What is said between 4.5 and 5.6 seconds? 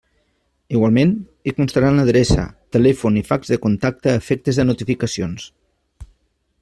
de notificacions.